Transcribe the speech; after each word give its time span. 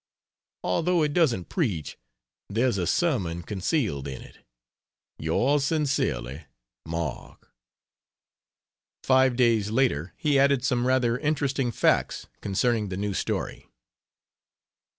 Although 0.63 1.03
it 1.03 1.13
doesn't 1.13 1.49
preach, 1.49 1.95
there's 2.49 2.79
a 2.79 2.87
sermon 2.87 3.43
concealed 3.43 4.07
in 4.07 4.23
it. 4.23 4.39
Yr 5.19 5.59
sincerely, 5.59 6.45
MARK. 6.87 7.51
Five 9.03 9.35
days 9.35 9.69
later 9.69 10.15
he 10.17 10.39
added 10.39 10.63
some 10.65 10.87
rather 10.87 11.19
interesting 11.19 11.71
facts 11.71 12.25
concerning 12.41 12.89
the 12.89 12.97
new 12.97 13.13
story. 13.13 13.67